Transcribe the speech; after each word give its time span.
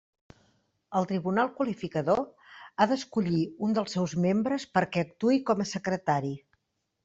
El 0.99 1.07
tribunal 1.11 1.51
qualificador 1.59 2.23
ha 2.77 2.89
d'escollir 2.93 3.43
un 3.69 3.77
dels 3.81 3.95
seus 3.99 4.19
membres 4.27 4.69
perquè 4.81 5.07
actuï 5.07 5.41
com 5.51 5.67
a 5.69 5.73
secretari. 5.77 6.37